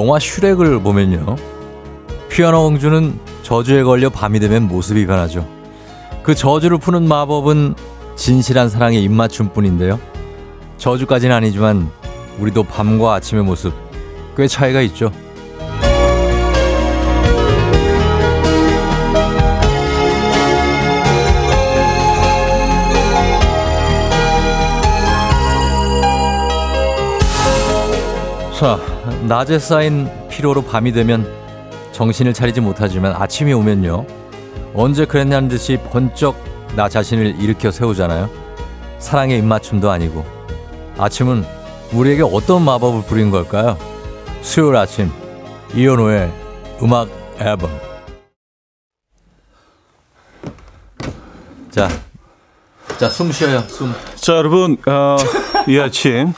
[0.00, 1.36] 영화 슈렉을 보면요.
[2.30, 5.46] 피아노 공주는 저주에 걸려 밤이 되면 모습이 변하죠.
[6.22, 7.74] 그 저주를 푸는 마법은
[8.16, 10.00] 진실한 사랑의 입맞춤뿐인데요.
[10.78, 11.90] 저주까지는 아니지만
[12.38, 13.74] 우리도 밤과 아침의 모습
[14.38, 15.12] 꽤 차이가 있죠.
[28.58, 28.78] 자,
[29.26, 31.26] 낮에 쌓인 피로로 밤이 되면
[31.92, 34.06] 정신을 차리지 못하지만 아침이 오면요.
[34.74, 36.36] 언제 그랬냐는 듯이 번쩍
[36.76, 38.30] 나 자신을 일으켜 세우잖아요.
[38.98, 40.24] 사랑의 입맞춤도 아니고.
[40.98, 41.44] 아침은
[41.92, 43.76] 우리에게 어떤 마법을 부린 걸까요?
[44.42, 45.10] 수요일 아침,
[45.74, 46.30] 이현우의
[46.82, 47.70] 음악 앨범.
[51.70, 51.88] 자,
[52.98, 53.92] 자, 숨 쉬어요, 숨.
[54.16, 55.16] 자, 여러분, 어,
[55.66, 56.32] 이 아침 이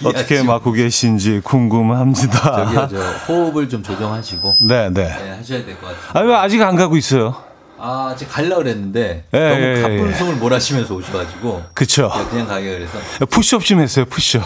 [0.04, 0.46] 어떻게 아침.
[0.46, 2.38] 맞고 계신지 궁금합니다.
[2.74, 4.56] 저기요, 저 호흡을 좀 조정하시고.
[4.60, 5.04] 네, 네.
[5.04, 5.96] 네, 하셔야 될 것 같아요.
[6.12, 7.34] 아, 왜 아직 안 가고 있어요?
[7.78, 10.12] 아, 제가 갈라 그랬는데 예, 너무 예, 가쁜 예.
[10.14, 12.10] 숨을 몰아쉬면서 오셔가지고 그쵸.
[12.16, 14.44] 네, 그냥 가게 그래서 푸시업 좀 했어요, 푸시업.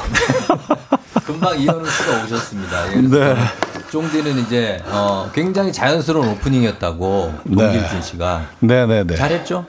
[1.25, 2.93] 금방 이현우 씨가 오셨습니다.
[2.93, 3.37] 예, 네.
[3.93, 7.55] 쫑디는 이제 어, 굉장히 자연스러운 오프닝이었다고 네.
[7.73, 9.15] 동길준 씨가 네, 네, 네.
[9.17, 9.65] 잘했죠?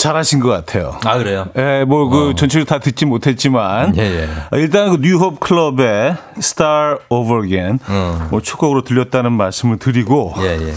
[0.00, 0.98] 잘하신 것 같아요.
[1.04, 1.46] 아 그래요?
[1.56, 2.34] 예, 뭐, 그, 어.
[2.34, 3.96] 전체를 다 듣지 못했지만.
[3.98, 4.28] 예, 예.
[4.50, 7.78] 어, 일단 그 뉴홉 클럽의 Star Over Again.
[7.88, 8.28] 음.
[8.30, 10.34] 뭐, 첫 곡으로 들렸다는 말씀을 드리고.
[10.38, 10.70] 예, 예.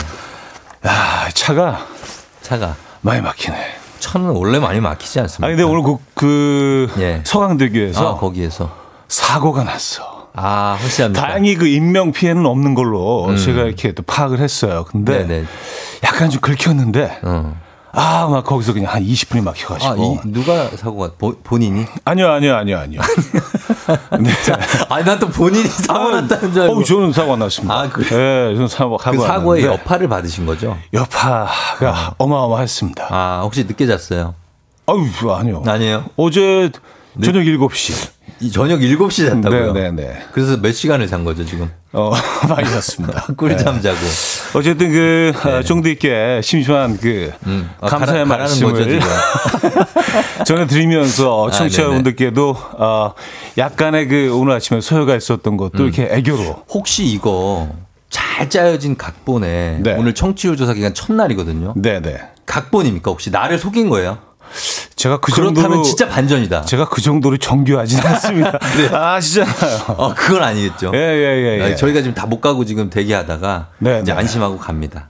[0.86, 1.86] 야, 차가
[2.42, 3.56] 차가 많이 막히네.
[4.00, 5.48] 천은 원래 많이 막히지 않습니까?
[5.48, 7.22] 아니, 근데 오늘 그, 그 예.
[7.24, 8.76] 서강대교에서 아, 거기에서
[9.08, 10.28] 사고가 났어.
[10.36, 11.26] 아 확실합니다.
[11.26, 14.84] 다행히 그 인명 피해는 없는 걸로 제가 이렇게 또 파악을 했어요.
[14.90, 15.28] 근데 음.
[15.28, 15.46] 네네.
[16.04, 17.56] 약간 좀 긁혔는데 어.
[17.96, 21.86] 아 막 거기서 그냥 한 20분이 막혀가지고 아, 이, 누가 사고가 보, 본인이?
[22.06, 23.02] 아니요 아니요 아니요 아니요.
[24.20, 24.31] 네.
[24.90, 26.80] 아니 난 또 본인이 사고 났다는 줄 알고.
[26.80, 27.74] 어, 저는 사고 났습니다.
[27.82, 28.09] 아, 그래요?
[28.50, 30.76] 네, 저는 사고 그 사고의 났는데 여파를 받으신 거죠?
[30.92, 33.08] 여파가 어마어마했습니다.
[33.12, 34.34] 아 혹시 늦게 잤어요?
[34.88, 35.62] 아유 아니요.
[35.68, 36.06] 아니에요.
[36.18, 36.72] 어제
[37.22, 38.12] 저녁 7시.
[38.40, 39.74] 이 저녁 7시 잤다고요?
[39.74, 40.24] 네네네.
[40.31, 41.69] 그래서 몇 시간을 잔 거죠, 지금?
[41.91, 42.12] 어,
[42.50, 43.25] 많이 잤습니다.
[43.38, 43.97] 꿀잠 자고.
[44.56, 47.38] 어쨌든 그 아, 쫑디께 심심한 그 네.
[47.47, 47.69] 음.
[47.81, 49.00] 아, 감사의 가라- 말씀을 지금.
[50.46, 53.13] 전해 드리면서 아, 청취자분들께도 어,
[53.57, 55.84] 약간의 그 오늘 아침에 소요가 있었던 것도 음.
[55.85, 57.69] 이렇게 애교로 혹시 이거
[58.09, 59.94] 잘 짜여진 각본에 네.
[59.94, 61.73] 오늘 청취율 조사 기간 첫날이거든요.
[61.78, 63.09] 네 네 각본입니까?
[63.12, 64.18] 혹시 나를 속인 거예요?
[64.96, 66.62] 제가 그 그렇다면 정도로 진짜 반전이다.
[66.64, 68.59] 제가 그 정도로 정교하지는 않습니다.
[68.91, 69.84] 아시잖아요.
[69.97, 70.91] 어, 그건 아니겠죠.
[70.94, 71.58] 예예예.
[71.59, 71.75] 예, 아, 예.
[71.75, 74.18] 저희가 지금 다 못 가고 지금 대기하다가 네, 이제 네.
[74.19, 75.09] 안심하고 갑니다.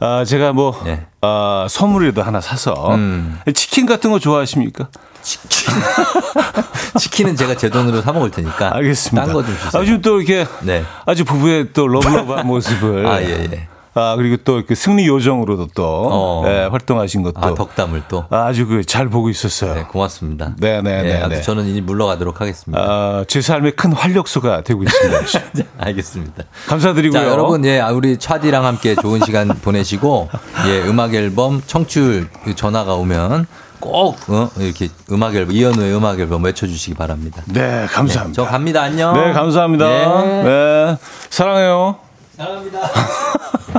[0.00, 1.06] 아, 제가 뭐 예.
[1.20, 3.38] 아, 선물이라도 하나 사서 음.
[3.54, 4.88] 치킨 같은 거 좋아하십니까?
[5.22, 5.72] 치킨.
[6.98, 8.74] 치킨은 제가 제 돈으로 사 먹을 테니까.
[8.74, 9.26] 알겠습니다.
[9.26, 9.80] 딴거좀 주세요.
[9.80, 10.84] 아, 지금 또 이렇게 네.
[11.06, 13.68] 아주 부부의 또 러블러브한 모습을 아, 예, 예.
[13.94, 16.44] 아, 그리고 또 그 승리 요정으로도 또 어.
[16.46, 18.24] 예, 활동하신 것도 아, 덕담을 또.
[18.30, 19.74] 아주 그 잘 보고 있었어요.
[19.74, 20.52] 네, 고맙습니다.
[20.58, 21.42] 네, 네, 예, 네, 네.
[21.42, 22.80] 저는 이제 물러가도록 하겠습니다.
[22.82, 25.20] 아, 제 삶의 큰 활력소가 되고 있습니다.
[25.78, 26.44] 알겠습니다.
[26.68, 27.20] 감사드리고요.
[27.20, 30.28] 자, 여러분, 예, 아, 우리 차디랑 함께 좋은 시간 보내시고,
[30.68, 33.46] 예, 음악 앨범 청취율 그 전화가 오면
[33.80, 37.42] 꼭, 어, 이렇게 음악 앨범, 이현우의 음악 앨범 외쳐주시기 바랍니다.
[37.46, 38.42] 네, 감사합니다.
[38.42, 38.82] 저 갑니다.
[38.82, 39.12] 안녕.
[39.14, 39.86] 네, 감사합니다.
[39.86, 40.42] 네.
[40.44, 40.96] 네,
[41.30, 41.96] 사랑해요.
[42.36, 42.80] 사랑합니다.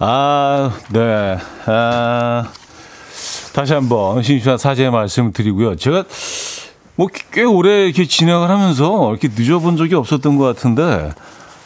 [0.00, 1.38] 아, 네.
[1.66, 2.44] 아,
[3.52, 5.76] 다시 한번 심심한 사죄의 말씀 드리고요.
[5.76, 6.04] 제가
[6.96, 11.12] 뭐 꽤 오래 이렇게 진행을 하면서 이렇게 늦어본 적이 없었던 것 같은데,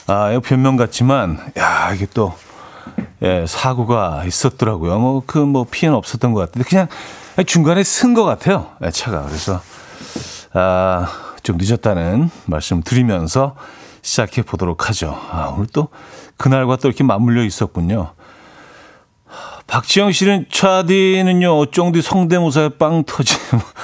[0.07, 2.35] 아, 변명 같지만, 야, 이게 또,
[3.23, 4.99] 예, 사고가 있었더라고요.
[4.99, 6.89] 뭐, 그, 뭐, 피해는 없었던 것 같은데, 그냥
[7.47, 8.67] 중간에 쓴 것 같아요.
[8.85, 9.23] 예, 차가.
[9.23, 9.61] 그래서,
[10.53, 11.09] 아,
[11.43, 13.55] 좀 늦었다는 말씀 드리면서
[14.03, 15.19] 시작해 보도록 하죠.
[15.31, 15.89] 아, 오늘 또
[16.37, 18.13] 그날과 또 이렇게 맞물려 있었군요.
[19.73, 23.35] 박지영 씨는 차디는요, 쫑디 성대모사에 빵 터지.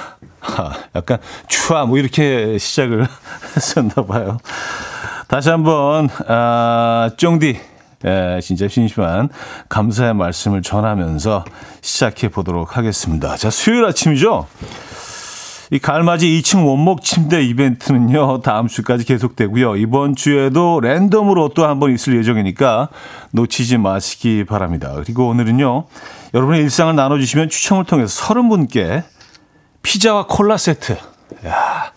[0.42, 1.16] 아, 약간
[1.48, 3.06] 추아 뭐 이렇게 시작을
[3.56, 4.36] 했었나 봐요.
[5.28, 7.58] 다시 한번 아, 쫑디
[8.04, 9.30] 예, 진짜 심심한
[9.70, 11.46] 감사의 말씀을 전하면서
[11.80, 13.38] 시작해 보도록 하겠습니다.
[13.38, 14.46] 자, 수요일 아침이죠.
[15.70, 19.76] 이 갈맞이 2층 원목 침대 이벤트는요, 다음 주까지 계속되고요.
[19.76, 22.88] 이번 주에도 랜덤으로 또 한 번 있을 예정이니까
[23.32, 24.94] 놓치지 마시기 바랍니다.
[24.96, 25.84] 그리고 오늘은요,
[26.32, 29.02] 여러분의 일상을 나눠주시면 추첨을 통해서 30분께
[29.82, 30.96] 피자와 콜라 세트,
[31.46, 31.92] 야,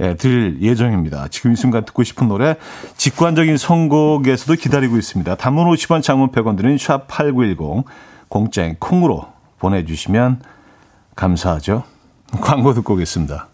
[0.00, 1.26] 예, 드릴 예정입니다.
[1.28, 2.54] 지금 이 순간 듣고 싶은 노래,
[2.96, 5.34] 직관적인 선곡에서도 기다리고 있습니다.
[5.34, 7.84] 단문 50원, 장문 100원 드는 샵8910,
[8.28, 9.26] 공짜인 콩으로
[9.58, 10.40] 보내주시면
[11.16, 11.82] 감사하죠.
[12.40, 13.48] 광고 듣고 오겠습니다.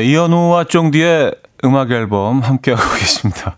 [0.00, 3.54] 네, 이현우와 쫑디의 음악 앨범 함께하고 계십니다.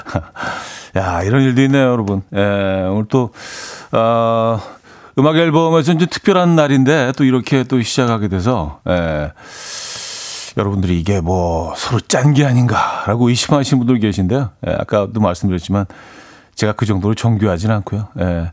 [0.96, 2.22] 야, 이런 일도 있네요, 여러분.
[2.34, 2.38] 예,
[2.90, 3.34] 오늘 또,
[3.92, 4.58] 어,
[5.18, 9.32] 음악 앨범에서는 좀 특별한 날인데 또 이렇게 또 시작하게 돼서, 예,
[10.56, 14.52] 여러분들이 이게 뭐 서로 짠 게 아닌가라고 의심하시는 분들 계신데요.
[14.66, 15.84] 예, 아까도 말씀드렸지만
[16.54, 18.08] 제가 그 정도로 정교하진 않고요.
[18.20, 18.52] 예,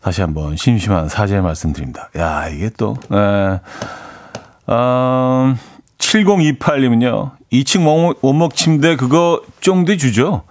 [0.00, 2.08] 다시 한번 심심한 사죄 말씀드립니다.
[2.16, 3.60] 야, 이게 또, 예,
[4.70, 5.58] 음,
[5.98, 10.42] 7028님은요, 2층 원목, 침대 그거 쫑대 주죠?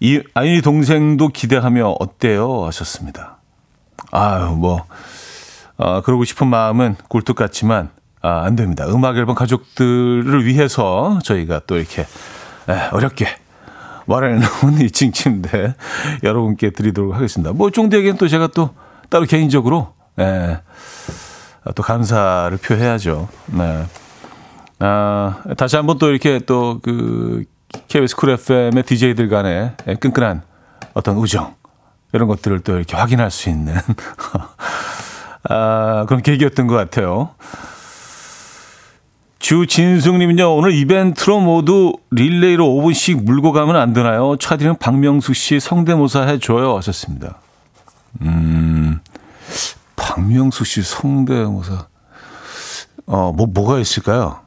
[0.00, 2.64] 이, 아니, 동생도 기대하며 어때요?
[2.64, 3.38] 하셨습니다.
[4.10, 4.84] 아유, 뭐,
[5.76, 7.90] 아, 그러고 싶은 마음은 굴뚝 같지만,
[8.22, 8.86] 아, 안 됩니다.
[8.88, 13.26] 음악 앨범 가족들을 위해서 저희가 또 이렇게, 에, 어렵게
[14.06, 14.48] 마련해놓은
[14.88, 15.74] 2층 침대
[16.22, 17.52] 여러분께 드리도록 하겠습니다.
[17.52, 18.70] 뭐, 쫑대에게는 또 제가 또
[19.08, 20.58] 따로 개인적으로, 에,
[21.74, 23.28] 또 감사를 표해야죠.
[23.46, 23.84] 네.
[24.78, 27.44] 아, 다시 한번 또 이렇게 또 그
[27.88, 30.42] KBS 쿨 FM의 DJ들 간의 끈끈한
[30.94, 31.54] 어떤 우정
[32.12, 33.74] 이런 것들을 또 이렇게 확인할 수 있는
[35.48, 37.30] 아, 그런 계기였던 것 같아요.
[39.38, 44.36] 주진숙님은요, 오늘 이벤트로 모두 릴레이로 5분씩 물고 가면 안 되나요?
[44.36, 46.76] 차디는 박명수 씨 성대모사 해줘요.
[46.76, 47.38] 하셨습니다.
[48.20, 49.00] 음,
[50.10, 51.86] 박명수 씨 성대모사.
[53.06, 54.40] 어, 뭐, 뭐가 있을까요?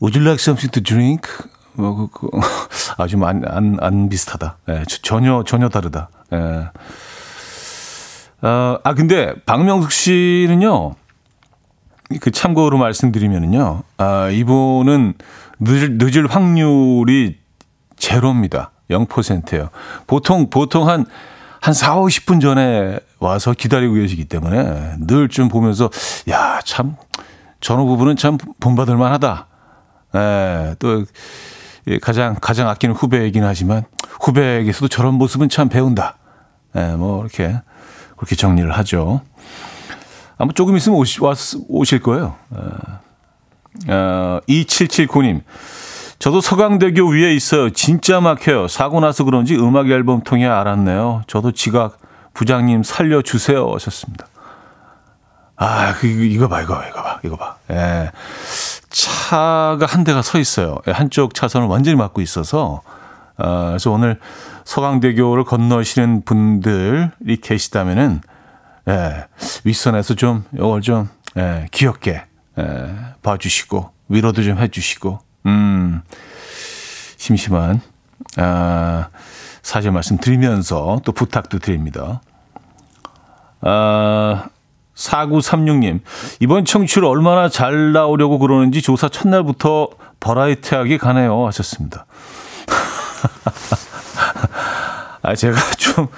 [0.00, 1.28] Would you like something to drink?
[1.74, 2.30] 뭐, 그, 그,
[2.96, 4.56] 아주 안, 안, 안 비슷하다.
[4.70, 6.08] 예, 전혀, 전혀 다르다.
[6.32, 6.70] 예.
[8.46, 10.94] 어, 아, 근데 박명숙 씨는요,
[12.20, 15.14] 그 참고로 말씀드리면은요, 아, 이분은
[15.60, 17.38] 늦을, 늦을 확률이
[17.96, 18.70] 제로입니다.
[18.90, 19.68] 0%예요.
[20.06, 21.04] 보통, 보통 한,
[21.66, 25.90] 한 4, 50분 전에 와서 기다리고 계시기 때문에 늘 좀 보면서,
[26.30, 26.94] 야, 참,
[27.60, 29.46] 전후 부분은 참 본받을 만하다.
[30.14, 31.04] 예, 또,
[32.02, 33.82] 가장, 가장 아끼는 후배이긴 하지만
[34.20, 36.18] 후배에게서도 저런 모습은 참 배운다.
[36.76, 37.60] 예, 뭐, 이렇게,
[38.16, 39.22] 그렇게 정리를 하죠.
[40.38, 41.36] 아마 조금 있으면 오시, 왔,
[41.68, 42.36] 오실 거예요.
[43.88, 43.92] 예.
[43.92, 45.42] 어, 2779님.
[46.18, 47.70] 저도 서강대교 위에 있어요.
[47.70, 48.68] 진짜 막혀요.
[48.68, 51.22] 사고 나서 그런지 음악 앨범 통해 알았네요.
[51.26, 51.98] 저도 지각
[52.34, 53.70] 부장님 살려주세요.
[53.74, 54.26] 하셨습니다.
[55.56, 57.56] 아, 그, 이거 봐, 이거 봐, 이거 봐, 이거 봐.
[57.70, 58.10] 예.
[58.90, 60.76] 차가 한 대가 서 있어요.
[60.86, 62.82] 예, 한쪽 차선을 완전히 막고 있어서,
[63.38, 64.20] 어, 그래서 오늘
[64.64, 68.20] 서강대교를 건너시는 분들이 계시다면은,
[68.88, 69.26] 예,
[69.64, 71.08] 윗선에서 좀, 이걸 좀,
[71.38, 72.22] 예, 귀엽게,
[72.58, 76.02] 예, 봐주시고, 위로도 좀 해주시고, 음,
[77.16, 77.80] 심심한,
[78.36, 79.08] 아,
[79.62, 82.20] 사실 말씀 드리면서 또 부탁도 드립니다.
[83.60, 84.46] 아,
[84.94, 86.00] 4936님,
[86.40, 89.88] 이번 청취율 얼마나 잘 나오려고 그러는지 조사 첫날부터
[90.20, 91.46] 버라이트하게 가네요.
[91.46, 92.06] 하셨습니다.
[95.22, 96.08] 아, 제가 좀,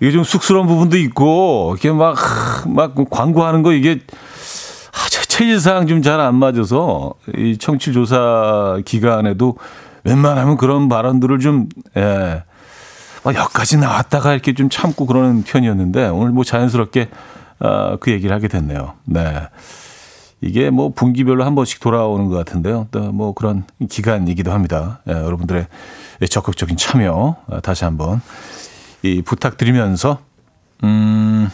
[0.00, 2.16] 이게 좀 쑥스러운 부분도 있고, 이렇게 막,
[2.66, 4.00] 막 광고하는 거 이게,
[5.38, 9.56] 체질상 좀 잘 안 맞아서, 이 청취 조사 기간에도
[10.02, 12.42] 웬만하면 그런 발언들을 좀, 예,
[13.22, 17.08] 막 여기까지 나왔다가 이렇게 좀 참고 그러는 편이었는데, 오늘 뭐 자연스럽게,
[17.60, 18.94] 어, 그 얘기를 하게 됐네요.
[19.04, 19.42] 네.
[20.40, 22.88] 이게 뭐 분기별로 한 번씩 돌아오는 것 같은데요.
[22.90, 25.00] 또 뭐 그런 기간이기도 합니다.
[25.08, 25.66] 예, 여러분들의
[26.30, 28.20] 적극적인 참여 어, 다시 한번
[29.02, 30.18] 이 부탁드리면서
[30.84, 31.48] 음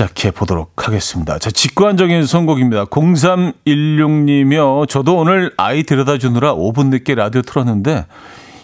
[0.00, 1.38] 시작해 보도록 하겠습니다.
[1.38, 2.86] 자, 직관적인 선곡입니다.
[2.86, 4.88] 0316님이요.
[4.88, 8.06] 저도 오늘 아이 데려다 주느라 5분 늦게 라디오 틀었는데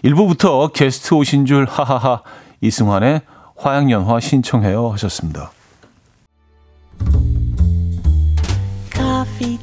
[0.03, 2.23] 일부부터 게스트 오신 줄 하하하
[2.63, 3.21] 이승환의
[3.59, 5.51] 화양연화 신청해요 하셨습니다.
[8.95, 9.59] Coffee.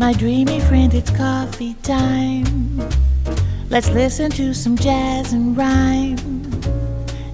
[0.00, 2.80] My dreamy friend, it's coffee time.
[3.68, 6.45] Let's listen to some jazz and rhyme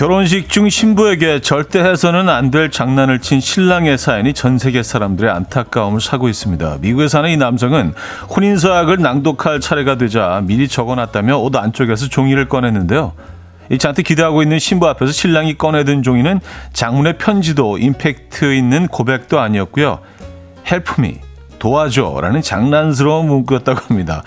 [0.00, 6.00] 결혼식 중 신부에게 절대 해서는 안 될 장난을 친 신랑의 사연이 전 세계 사람들의 안타까움을
[6.00, 6.78] 사고 있습니다.
[6.80, 7.92] 미국에 사는 이 남성은
[8.34, 13.12] 혼인서약을 낭독할 차례가 되자 미리 적어놨다며 옷 안쪽에서 종이를 꺼냈는데요.
[13.68, 16.40] 이 잔뜩 기대하고 있는 신부 앞에서 신랑이 꺼내든 종이는
[16.72, 19.98] 장문의 편지도 임팩트 있는 고백도 아니었고요.
[20.98, 21.20] Me,
[21.60, 24.24] 도와줘라는 장난스러운 문구였다고 합니다.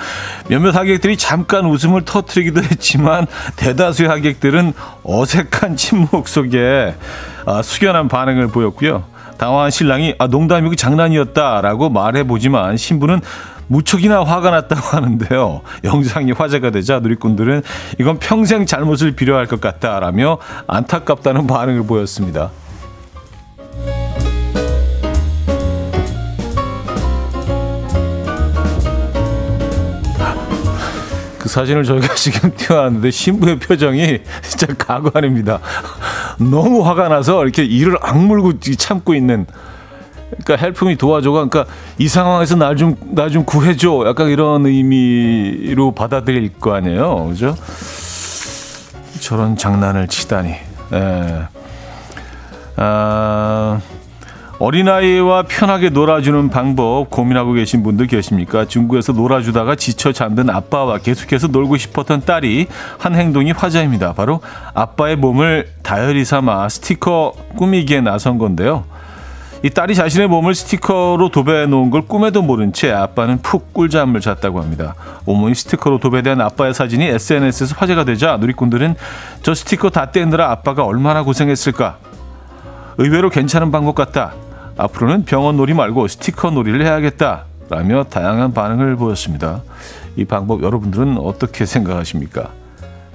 [0.48, 4.72] 몇몇 하객들이 잠깐 웃음을 터트리기도 했지만 대다수의 하객들은
[5.04, 6.96] 어색한 침묵 속에
[7.46, 9.04] 아, 숙연한 반응을 보였고요.
[9.38, 13.20] 당황한 신랑이 아, 농담이고 장난이었다라고 말해보지만 신부는
[13.68, 15.62] 무척이나 화가 났다고 하는데요.
[15.84, 17.64] 영상이 화제가 되자 누리꾼들은
[18.00, 20.38] 이건 평생 잘못을 비료할 것 같다라며
[20.68, 22.52] 안타깝다는 반응을 보였습니다.
[31.54, 35.60] 사진을 저희가 지금 띄워놨는데 신부의 표정이 진짜 가구 아닙니다.
[36.40, 39.46] 너무 화가 나서 이렇게 이를 악물고 참고 있는
[40.44, 47.56] 그러니까 헬프미 도와줘가 그러니까 이 상황에서 날좀날좀 구해줘 약간 이런 의미로 받아들일 거 아니에요 그죠
[49.20, 50.56] 저런 장난을 치다니
[50.94, 51.48] 예.
[52.78, 53.80] 아,
[54.60, 58.66] 어린아이와 편하게 놀아주는 방법 고민하고 계신 분들 계십니까?
[58.66, 62.68] 중국에서 놀아주다가 지쳐 잠든 아빠와 계속해서 놀고 싶었던 딸이
[63.00, 64.14] 한 행동이 화제입니다.
[64.14, 64.42] 바로
[64.74, 68.86] 아빠의 몸을 다이어리 삼아 스티커 꾸미기에 나선 건데요.
[69.64, 74.62] 이 딸이 자신의 몸을 스티커로 도배해 놓은 걸 꿈에도 모른 채 아빠는 푹 꿀잠을 잤다고
[74.62, 74.94] 합니다.
[75.26, 78.96] 온몸이 스티커로 도배된 아빠의 사진이 SNS에서 화제가 되자 누리꾼들은
[79.42, 81.98] 저 스티커 다 떼느라 아빠가 얼마나 고생했을까?
[82.98, 84.34] 의외로 괜찮은 방법 같다.
[84.78, 87.46] 앞으로는 병원 놀이 말고 스티커 놀이를 해야겠다.
[87.70, 89.62] 라며 다양한 반응을 보였습니다.
[90.16, 92.52] 이 방법 여러분들은 어떻게 생각하십니까?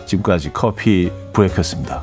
[0.06, 2.02] 지금까지 커피 브레이크였습니다.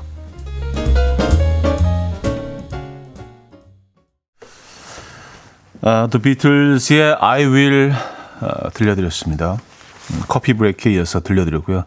[5.82, 7.94] 아, The Beatles의 I Will
[8.41, 9.53] 아, 들려드렸습니다.
[9.53, 11.84] 음, 커피 브레이크에 이어서 들려드렸고요.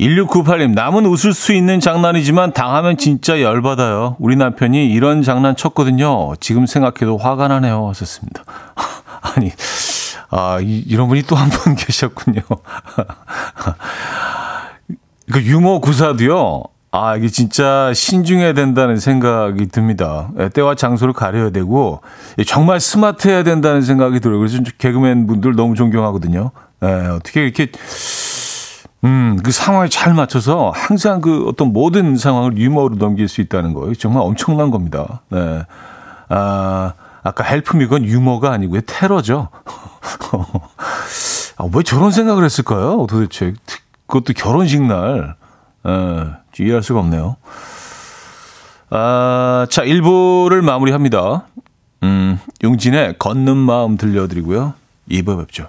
[0.00, 4.16] 1698님, 남은 웃을 수 있는 장난이지만 당하면 진짜 열받아요.
[4.18, 6.34] 우리 남편이 이런 장난 쳤거든요.
[6.40, 7.88] 지금 생각해도 화가 나네요.
[7.90, 8.42] 하셨습니다.
[9.36, 9.52] 아니,
[10.30, 12.40] 아, 이, 런 분이 또 한 분 계셨군요.
[15.32, 16.64] 그 유머 구사도요.
[16.90, 20.28] 아, 이게 진짜 신중해야 된다는 생각이 듭니다.
[20.38, 22.00] 예, 때와 장소를 가려야 되고,
[22.38, 24.38] 예, 정말 스마트해야 된다는 생각이 들어요.
[24.38, 26.50] 그래서 개그맨 분들 너무 존경하거든요.
[26.82, 27.66] 에, 예, 어떻게 이렇게,
[29.04, 33.92] 음, 그 상황에 잘 맞춰서 항상 그 어떤 모든 상황을 유머로 넘길 수 있다는 거.
[33.94, 35.20] 정말 엄청난 겁니다.
[35.28, 35.62] 네.
[36.30, 38.80] 아, 아까 헬프미 건 유머가 아니고요.
[38.86, 39.48] 테러죠.
[41.56, 43.06] 아, 왜 저런 생각을 했을까요?
[43.08, 43.52] 도대체.
[44.06, 45.36] 그것도 결혼식 날.
[45.86, 45.90] 에.
[46.58, 47.36] 이해할 수가 없네요.
[48.90, 51.46] 아, 자, 1부를 마무리합니다.
[52.04, 54.74] 음, 용진의 걷는 마음 들려드리고요.
[55.10, 55.68] 2부 뵙죠.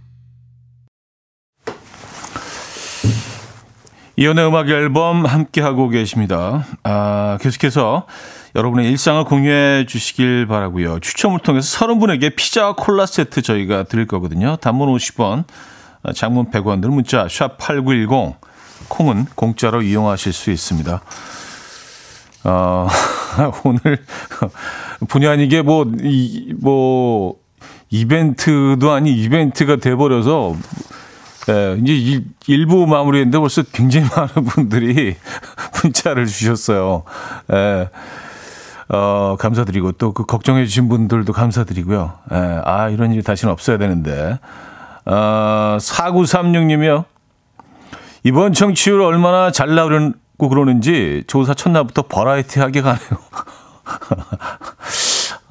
[4.21, 6.63] 이연의 음악 앨범 함께하고 계십니다.
[6.83, 8.05] 아, 계속해서
[8.55, 10.99] 여러분의 일상을 공유해 주시길 바라고요.
[10.99, 14.57] 추첨을 통해서 30분에게 피자와 콜라 세트 저희가 드릴 거거든요.
[14.57, 15.45] 단문 50원,
[16.13, 18.35] 장문 100원 들 문자 샵 8910
[18.89, 21.01] 콩은 공짜로 이용하실 수 있습니다.
[22.43, 22.87] 어,
[23.65, 24.05] 오늘
[25.09, 27.37] 본의 아니게 뭐, 이, 뭐,
[27.89, 30.55] 이벤트도 아닌 이벤트가 돼버려서
[31.49, 35.15] 예, 이제 일, 부 마무리했는데 벌써 굉장히 많은 분들이
[35.81, 37.03] 문자를 주셨어요.
[37.51, 37.89] 예,
[38.89, 42.13] 어, 감사드리고 또 그 걱정해 주신 분들도 감사드리고요.
[42.31, 44.37] 예, 아, 이런 일이 다시는 없어야 되는데.
[45.05, 47.05] 어, 4936님이요.
[48.23, 53.09] 이번 청취율 얼마나 잘 나오려고 그러는지 조사 첫날부터 버라이티하게 가네요.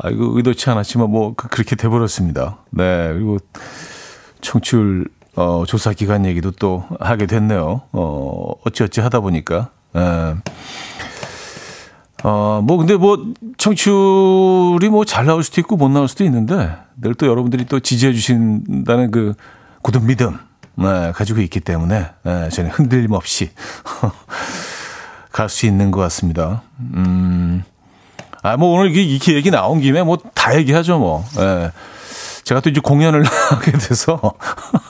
[0.02, 2.58] 아이고 의도치 않았지만 뭐 그, 그렇게 돼버렸습니다.
[2.70, 3.38] 네 그리고
[4.40, 5.06] 청취율
[5.36, 7.82] 어, 조사 기간 얘기도 또 하게 됐네요.
[7.92, 9.70] 어, 어찌어찌 하다 보니까.
[9.96, 10.34] 예.
[12.22, 13.16] 어, 뭐, 근데 뭐,
[13.56, 18.12] 청취율이 뭐 잘 나올 수도 있고 못 나올 수도 있는데, 늘 또 여러분들이 또 지지해
[18.12, 19.32] 주신다는 그
[19.82, 20.36] 굳은 믿음,
[20.74, 23.50] 네, 가지고 있기 때문에, 네, 저는 흔들림 없이
[25.32, 26.62] 갈 수 있는 것 같습니다.
[26.78, 27.62] 음,
[28.42, 31.24] 아, 뭐 오늘 이렇게 얘기 나온 김에 뭐 다 얘기하죠, 뭐.
[31.38, 31.70] 예.
[32.44, 34.20] 제가 또 이제 공연을 하게 돼서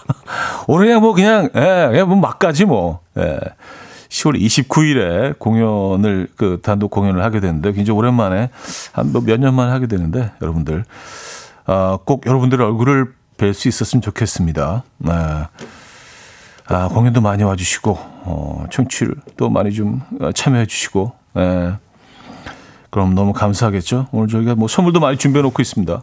[0.66, 3.00] 오늘 그냥 뭐 그냥, 예, 그냥 뭐 막가지 뭐.
[3.18, 3.38] 예.
[4.08, 8.50] 10월 29일에 공연을 그 단독 공연을 하게 되는데 굉장히 오랜만에
[8.92, 10.84] 한 몇 년 만에 하게 되는데 여러분들
[11.66, 14.82] 어, 꼭 여러분들의 얼굴을 뵐 수 있었으면 좋겠습니다.
[14.98, 15.12] 네.
[16.72, 20.02] 아, 공연도 많이 와주시고, 어, 청취를 또 많이 좀
[20.34, 21.72] 참여해 주시고, 네.
[22.90, 24.08] 그럼 너무 감사하겠죠?
[24.12, 26.02] 오늘 저희가 뭐 선물도 많이 준비해 놓고 있습니다.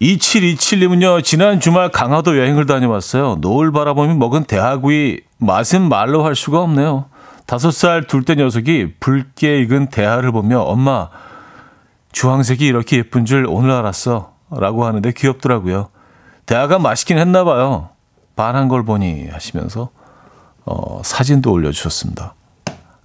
[0.00, 3.38] 2727님은요, 지난 주말 강화도 여행을 다녀왔어요.
[3.40, 7.06] 노을 바라보며 먹은 대하구이 맛은 말로 할 수가 없네요.
[7.46, 11.08] 다섯 살둘때 녀석이 붉게 익은 대하를 보며 엄마,
[12.12, 14.32] 주황색이 이렇게 예쁜 줄 오늘 알았어.
[14.50, 15.88] 라고 하는데 귀엽더라고요.
[16.46, 17.90] 대하가 맛있긴 했나 봐요.
[18.34, 19.90] 반한 걸 보니 하시면서
[20.64, 22.34] 어, 사진도 올려주셨습니다.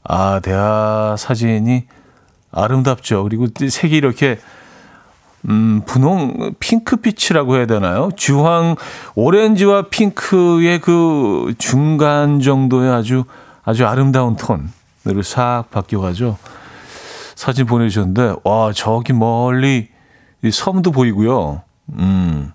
[0.04, 1.86] 아, 대하 사진이
[2.52, 3.24] 아름답죠.
[3.24, 4.40] 그리고 색이 이렇게
[5.50, 8.10] 음, 분홍 핑크빛이라고 해야 되나요?
[8.16, 8.76] 주황
[9.16, 13.26] 오렌지와 핑크의 그 중간 정도의 아주
[13.64, 16.38] 아주 아름다운 톤으로 싹 바뀌어가죠.
[17.36, 19.90] 사진 보내주셨는데 와 저기 멀리
[20.44, 21.62] 이 섬도 보이고요.
[21.94, 22.52] 음,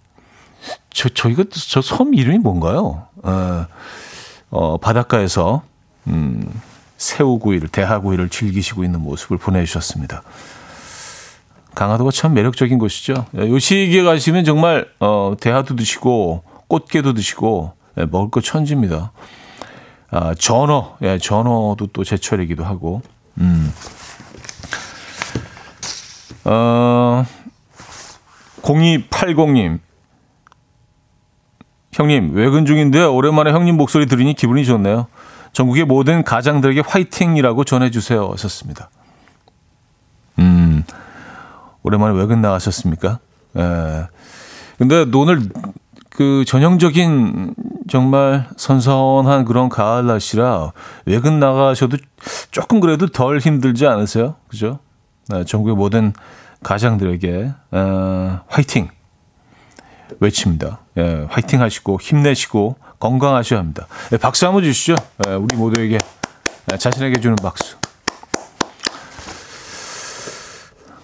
[0.90, 3.06] 저 저희가 저 섬 이름이 뭔가요?
[3.22, 3.66] 어,
[4.50, 5.62] 어 바닷가에서
[6.06, 6.42] 음,
[6.96, 10.22] 새우구이를 대하구이를 즐기시고 있는 모습을 보내주셨습니다.
[11.78, 13.26] 강화도가 참 매력적인 곳이죠.
[13.36, 19.12] 예, 요 시기에 가시면 정말 어, 대하도 드시고 꽃게도 드시고 예, 먹을 거 천지입니다.
[20.10, 23.02] 아, 전어, 예, 전어도 또 제철이기도 하고.
[23.38, 23.72] 음.
[26.44, 27.24] 어,
[28.62, 29.78] 0280님.
[31.92, 35.06] 형님, 외근 중인데 오랜만에 형님 목소리 들으니 기분이 좋네요.
[35.52, 38.30] 전국의 모든 가장들에게 화이팅이라고 전해주세요.
[38.32, 38.90] 하셨습니다.
[40.40, 40.82] 음,
[41.88, 43.18] 오랜만에 외근 나가셨습니까?
[43.56, 44.08] 예.
[44.76, 45.48] 근데 오늘
[46.10, 47.54] 그 전형적인
[47.88, 50.72] 정말 선선한 그런 가을 날씨라
[51.06, 51.96] 외근 나가셔도
[52.50, 54.36] 조금 그래도 덜 힘들지 않으세요?
[54.48, 54.80] 그죠?
[55.28, 56.12] 네, 전국의 모든
[56.62, 58.88] 가장들에게 어, 화이팅
[60.20, 60.80] 외칩니다.
[60.98, 63.86] 예, 화이팅 하시고 힘내시고 건강하셔야 합니다.
[64.12, 64.94] 예, 박수 한번 주시죠.
[65.26, 65.98] 예, 우리 모두에게
[66.70, 67.77] 예, 자신에게 주는 박수.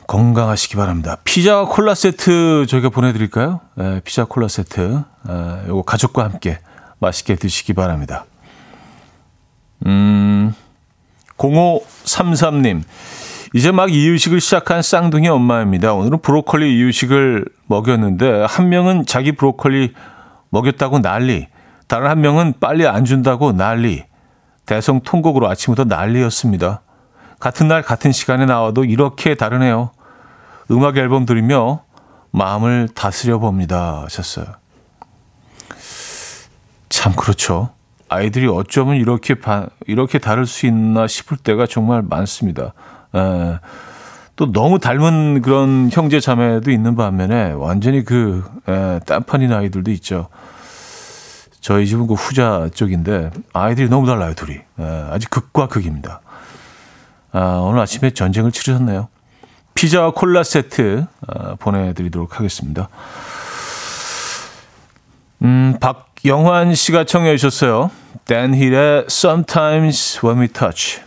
[0.06, 1.16] 건강하시기 바랍니다.
[1.24, 3.60] 피자와 콜라 세트 저희가 보내드릴까요?
[3.80, 5.02] 예, 피자 콜라 세트.
[5.28, 6.58] 예, 요거 가족과 함께
[6.98, 8.24] 맛있게 드시기 바랍니다.
[9.86, 10.54] 음,
[11.36, 12.82] 0533님.
[13.54, 15.92] 이제 막 이유식을 시작한 쌍둥이 엄마입니다.
[15.92, 19.94] 오늘은 브로콜리 이유식을 먹였는데 한 명은 자기 브로콜리
[20.50, 21.46] 먹였다고 난리,
[21.86, 24.04] 다른 한 명은 빨리 안 준다고 난리.
[24.66, 26.82] 대성 통곡으로 아침부터 난리였습니다.
[27.44, 29.90] 같은 날 같은 시간에 나와도 이렇게 다르네요.
[30.70, 31.82] 음악 앨범 들으며
[32.30, 34.00] 마음을 다스려 봅니다.
[34.04, 34.46] 하셨어요.
[36.88, 37.68] 참 그렇죠.
[38.08, 42.72] 아이들이 어쩌면 이렇게 바, 이렇게 다를 수 있나 싶을 때가 정말 많습니다.
[43.14, 43.60] 에, 예.
[44.36, 50.28] 또 너무 닮은 그런 형제 자매도 있는 반면에 완전히 그 에, 예, 딴판인 아이들도 있죠.
[51.60, 56.22] 저희 집은 그 후자 쪽인데 아이들이 너무 달라요 둘이 에, 예, 아주 극과 극입니다.
[57.34, 59.08] 아, 오늘 아침에 전쟁을 치르셨네요.
[59.74, 62.88] 피자와 콜라 세트 아, 보내드리도록 하겠습니다.
[65.42, 67.90] 음, 박영환 씨가 청해 주셨어요.
[68.26, 71.02] Dan Hill의 Sometimes When We Touch.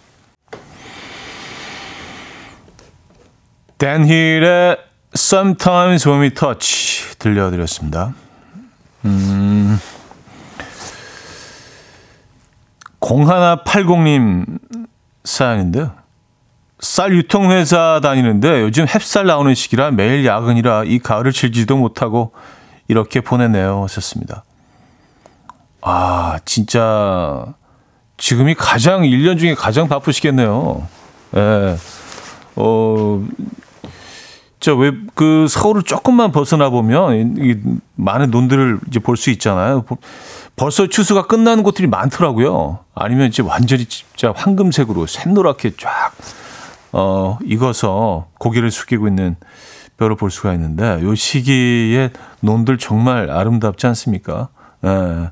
[3.77, 4.77] Dan Hill의
[5.15, 8.13] Sometimes When We Touch 들려드렸습니다.
[9.05, 9.79] 음,
[12.99, 14.59] 0180님
[15.23, 16.06] 사연인데요.
[16.79, 22.31] 쌀 유통회사 다니는데 요즘 햅쌀 나오는 시기라 매일 야근이라 이 가을을 즐기지도 못하고
[22.87, 23.83] 이렇게 보내네요.
[23.83, 24.43] 하셨습니다.
[25.81, 27.45] 아, 진짜
[28.17, 30.87] 지금이 가장 1년 중에 가장 바쁘시겠네요.
[31.35, 31.77] 예.
[32.55, 33.25] 어,
[34.59, 37.55] 저왜 그 서울을 조금만 벗어나 보면 이
[37.95, 39.85] 많은 논들을 이제 볼 수 있잖아요.
[40.55, 42.79] 벌써 추수가 끝나는 곳들이 많더라고요.
[42.95, 46.11] 아니면 이제 완전히 진짜 황금색으로 샛노랗게 쫙
[46.97, 49.35] 어, 익어서 고개를 숙이고 있는
[49.97, 54.49] 벼를 볼 수가 있는데 요 시기에 논들 정말 아름답지 않습니까?
[54.83, 55.29] 예.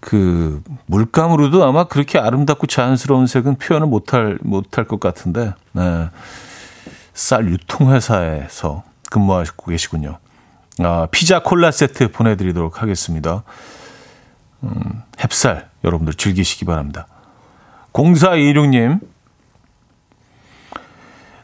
[0.00, 6.08] 그 물감으로도 아마 그렇게 아름답고 자연스러운 색은 표현을 못할 못할 것 같은데 예.
[7.12, 10.18] 쌀 유통 회사에서 근무하고 계시군요.
[10.78, 13.42] 아, 피자 콜라 세트 보내드리도록 하겠습니다.
[14.62, 17.06] 음, 햅쌀 여러분들 즐기시기 바랍니다.
[17.92, 19.00] 0426님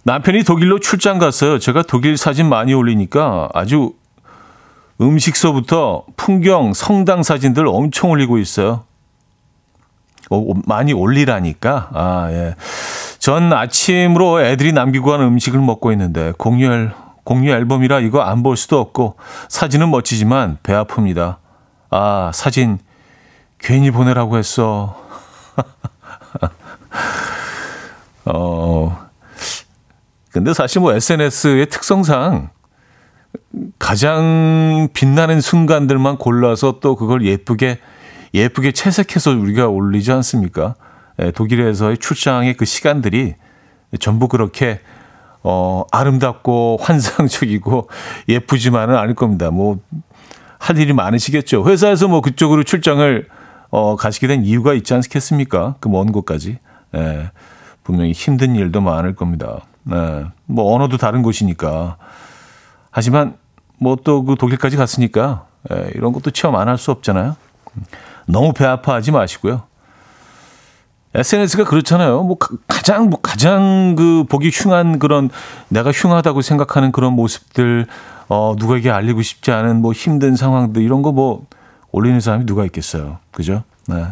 [0.09, 1.59] 남편이 독일로 출장 갔어요.
[1.59, 3.93] 제가 독일 사진 많이 올리니까 아주
[5.03, 8.85] 음식서부터 풍경, 성당 사진들 엄청 올리고 있어요.
[10.31, 11.91] 오, 많이 올리라니까.
[11.93, 12.55] 아, 예.
[13.19, 18.81] 전 아침으로 애들이 남기고 간 음식을 먹고 있는데 공유할 공유 앨범이라 이거 안 볼 수도
[18.81, 19.17] 없고
[19.51, 21.37] 사진은 멋지지만 배 아픕니다.
[21.91, 22.79] 아, 사진
[23.59, 24.97] 괜히 보내라고 했어.
[28.25, 29.08] 어,
[30.39, 32.51] 근데 사실 뭐 SNS의 특성상
[33.79, 37.79] 가장 빛나는 순간들만 골라서 또 그걸 예쁘게
[38.35, 40.75] 예쁘게 채색해서 우리가 올리지 않습니까?
[41.21, 43.35] 예, 독일에서의 출장의 그 시간들이
[44.01, 44.81] 전부 그렇게
[45.43, 47.89] 어, 아름답고 환상적이고
[48.29, 49.51] 예쁘지만은 않을 겁니다.
[49.51, 49.79] 뭐
[50.59, 51.69] 할 일이 많으시겠죠.
[51.69, 53.29] 회사에서 뭐 그쪽으로 출장을
[53.71, 55.77] 어, 가시게 된 이유가 있지 않겠습니까?
[55.81, 56.59] 그 먼 곳까지.
[56.97, 57.31] 예,
[57.85, 59.61] 분명히 힘든 일도 많을 겁니다.
[59.91, 61.97] 예, 뭐 언어도 다른 곳이니까.
[62.91, 63.37] 하지만
[63.79, 67.37] 뭐 또 그 독일까지 갔으니까 예, 이런 것도 체험 안 할 수 없잖아요.
[68.27, 69.63] 너무 배 아파하지 마시고요.
[71.15, 72.23] SNS가 그렇잖아요.
[72.23, 75.31] 뭐 가장 뭐 가장 그 보기 흉한 그런
[75.69, 77.87] 내가 흉하다고 생각하는 그런 모습들
[78.29, 81.47] 어 누구에게 알리고 싶지 않은 뭐 힘든 상황들 이런 거 뭐
[81.91, 83.19] 올리는 사람이 누가 있겠어요.
[83.31, 83.63] 그죠?
[83.87, 84.05] 네.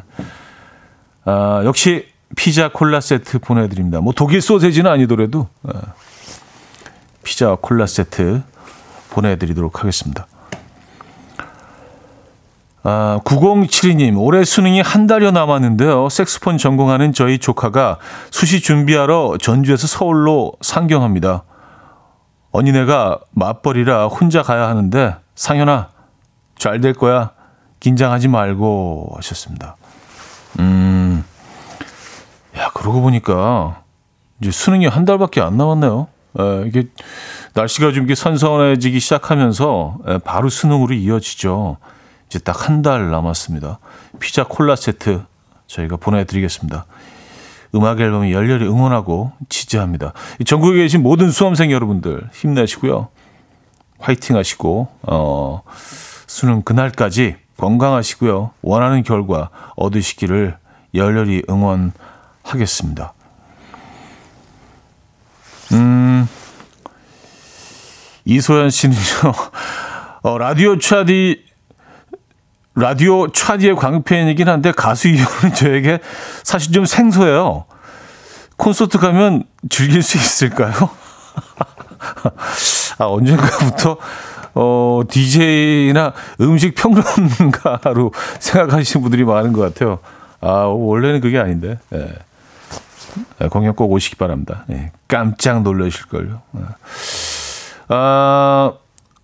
[1.27, 4.01] 아, 역시 피자 콜라 세트 보내 드립니다.
[4.01, 5.73] 뭐 독일 소세지는 아니더라도 네.
[7.25, 8.43] 피자 콜라 세트
[9.11, 10.27] 보내 드리도록 하겠습니다.
[12.89, 16.09] 아, 9072님, 올해 수능이 한 달여 남았는데요.
[16.09, 17.99] 색스폰 전공하는 저희 조카가
[18.31, 21.43] 수시 준비하러 전주에서 서울로 상경합니다.
[22.53, 25.89] 언니네가 맞벌이라 혼자 가야 하는데, 상현아,
[26.59, 27.33] 잘 될 거야.
[27.81, 29.77] 긴장하지 말고 하셨습니다.
[30.61, 31.06] 음, 야,
[32.87, 33.83] 그러고 보니까
[34.41, 36.07] 이제 수능이 한 달밖에 안 남았네요.
[36.39, 36.85] 에, 이게
[37.55, 41.79] 날씨가 좀 이렇게 선선해지기 시작하면서 에, 바로 수능으로 이어지죠.
[42.29, 43.81] 이제 딱 한 달 남았습니다.
[44.21, 45.25] 피자 콜라 세트
[45.67, 46.87] 저희가 보내드리겠습니다.
[47.75, 50.13] 음악 앨범이 열렬히 응원하고 지지합니다.
[50.47, 53.09] 전국에 계신 모든 수험생 여러분들 힘내시고요.
[53.99, 55.63] 화이팅 하시고, 어,
[56.29, 58.53] 수능 그날까지 건강하시고요.
[58.63, 60.57] 원하는 결과 얻으시기를
[60.95, 61.93] 열렬히 응원
[62.47, 63.13] 하겠습니다.
[65.73, 66.29] 음,
[68.25, 68.99] 이소연 씨는요,
[70.23, 71.45] 어, 라디오 차디,
[72.75, 75.99] 라디오 차디의 광팬이긴 한데 가수 이효는 저에게
[76.45, 77.65] 사실 좀 생소해요.
[78.57, 80.73] 콘서트 가면 즐길 수 있을까요?
[82.99, 83.99] 아, 언젠가부터,
[84.55, 89.99] 어, DJ나 음식 평론가로 생각하시는 분들이 많은 것 같아요.
[90.41, 91.79] 아, 원래는 그게 아닌데.
[91.95, 92.15] 예.
[93.51, 94.65] 공연 꼭 오시기 바랍니다.
[94.71, 94.91] 예.
[95.09, 96.43] 깜짝 놀라실걸요.
[96.57, 96.61] 예.
[97.89, 98.73] 아,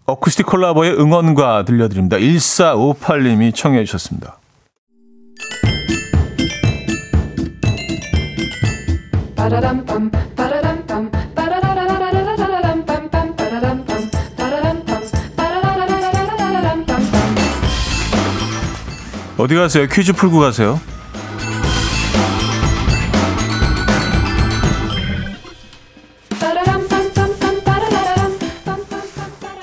[0.06, 2.16] 어쿠스틱 콜라보의 응원과 들려드립니다.
[2.18, 4.38] 1458님이 청해 주셨습니다.
[19.38, 19.88] 어디 가세요?
[19.88, 20.80] 퀴즈 풀고 가세요.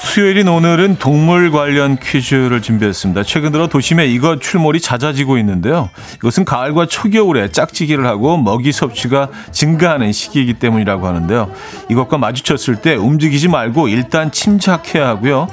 [0.09, 3.21] 수요일인 오늘은 동물 관련 퀴즈를 준비했습니다.
[3.21, 5.91] 최근 들어 도심에 이것 출몰이 잦아지고 있는데요.
[6.15, 11.51] 이것은 가을과 초겨울에 짝짓기를 하고 먹이 섭취가 증가하는 시기이기 때문이라고 하는데요.
[11.91, 15.47] 이것과 마주쳤을 때 움직이지 말고 일단 침착해야 하고요.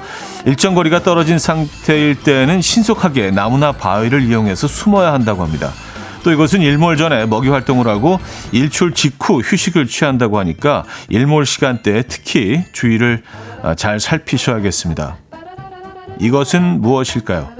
[0.46, 5.70] 일정 거리가 떨어진 상태일 때는 신속하게 나무나 바위를 이용해서 숨어야 한다고 합니다.
[6.22, 8.18] 또 이것은 일몰 전에 먹이 활동을 하고
[8.52, 13.22] 일출 직후 휴식을 취한다고 하니까 일몰 시간대에 특히 주의를
[13.76, 15.16] 잘 살피셔야겠습니다.
[16.20, 17.50] 이것은 무엇일까요?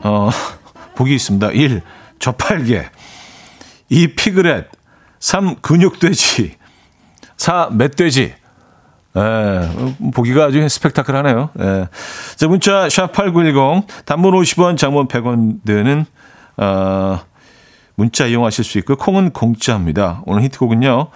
[0.00, 0.30] 어,
[0.94, 1.50] 보기 있습니다.
[1.50, 1.82] 1.
[2.18, 2.90] 저팔계
[3.88, 4.14] 2.
[4.14, 4.66] 피그렛
[5.20, 5.56] 3.
[5.56, 6.56] 근육돼지
[7.36, 7.70] 4.
[7.72, 8.34] 멧돼지
[9.16, 11.50] 예, 보기가 아주 스펙타클하네요.
[11.58, 11.88] 예.
[12.36, 16.04] 자, 문자 샵8910 단문 50원, 장문 100원 되는
[16.56, 17.20] 어,
[17.96, 20.22] 문자 이용하실 수 있고 콩은 공짜입니다.
[20.26, 21.08] 오늘 히트곡은요.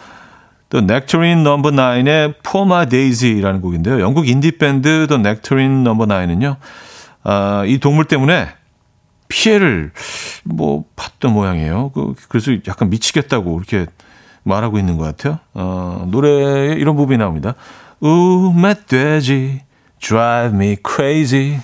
[0.73, 4.01] 또 Nectarine Number Nine의 포마 데이지라는 곡인데요.
[4.01, 6.57] 영국 인디 밴드 The Nectarine Number Nine은요.
[7.25, 8.49] 아, 이 동물 때문에
[9.29, 9.93] 피해를
[10.45, 11.91] 뭐 봤던 모양이에요.
[11.91, 13.85] 그, 그래서 약간 미치겠다고 이렇게
[14.45, 15.41] 말하고 있는 것 같아요.
[15.53, 17.55] 어, 노래에 이런 부분이 나옵니다.
[18.01, 19.61] 우, 멧돼지,
[20.01, 21.59] drive me crazy.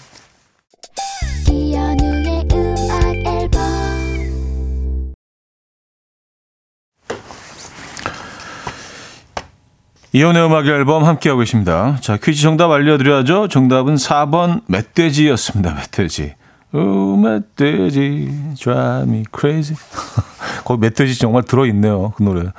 [10.18, 11.96] 이혼의 음악 앨범 함께하고 계십니다.
[12.00, 13.46] 자, 퀴즈 정답 알려드려야죠.
[13.46, 15.74] 정답은 4번 멧돼지였습니다.
[15.74, 16.34] 멧돼지.
[16.72, 19.78] 오, 멧돼지, drive me crazy.
[20.66, 22.14] 거기 멧돼지 정말 들어있네요.
[22.16, 22.50] 그 노래.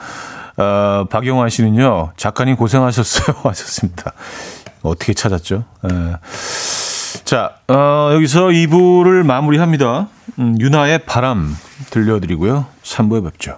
[0.56, 3.41] 어, 박영환 씨는요, 작가님 고생하셨어요.
[3.43, 4.13] 하셨습니다.
[4.82, 5.65] 어떻게 찾았죠?
[5.91, 6.15] 예.
[7.26, 10.08] 자, 어, 여기서 2부를 마무리합니다.
[10.39, 11.54] 음, 유나의 바람
[11.91, 12.67] 들려드리고요.
[12.84, 13.58] 3부에 뵙죠.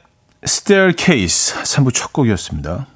[0.43, 2.87] Staircase 3부 첫 곡이었습니다.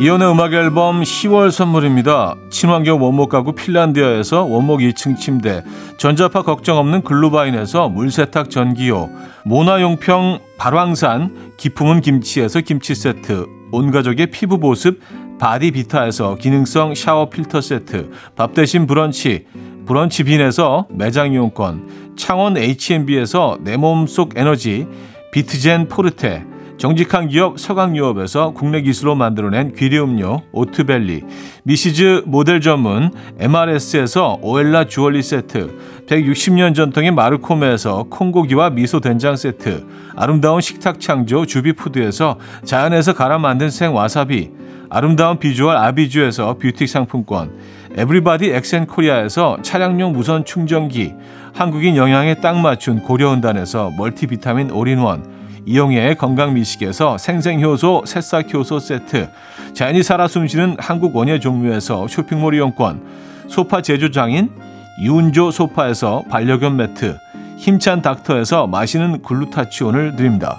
[0.00, 2.36] 이현우의 음악 앨범 10월 선물입니다.
[2.50, 5.64] 친환경 원목 가구 핀란디아에서 원목 2층 침대,
[5.96, 9.08] 전자파 걱정 없는 글루바인에서 물세탁 전기요,
[9.44, 15.00] 모나용평 발왕산 기품은 김치에서 김치 세트, 온 가족의 피부 보습
[15.38, 19.46] 바디비타에서 기능성 샤워 필터 세트, 밥 대신 브런치,
[19.86, 24.86] 브런치 빈에서 매장 이용권, 창원 H&B에서 내 몸속 에너지,
[25.32, 26.44] 비트젠 포르테,
[26.78, 31.24] 정직한 기업 서강유업에서 국내 기술로 만들어낸 귀리 음료 오트벨리,
[31.64, 40.60] 미시즈 모델 전문 MRS에서 오엘라 주얼리 세트, 160년 전통의 마르코메에서 콩고기와 미소 된장 세트, 아름다운
[40.60, 44.50] 식탁 창조 주비푸드에서 자연에서 갈아 만든 생와사비,
[44.90, 47.50] 아름다운 비주얼 아비주에서 뷰티 상품권,
[47.96, 51.14] everybody 엑센코리아에서 차량용 무선 충전기,
[51.52, 59.28] 한국인 영양에 딱 맞춘 고려은단에서 멀티비타민 올인원, 이용의 건강미식에서 생생효소 새싹효소 세트,
[59.74, 63.02] 자연이 살아 숨쉬는 한국 원예 종묘에서 쇼핑몰 이용권,
[63.48, 64.50] 소파 제조장인
[65.02, 67.18] 유운조 소파에서 반려견 매트,
[67.58, 70.58] 힘찬 닥터에서 마시는 글루타치온을 드립니다.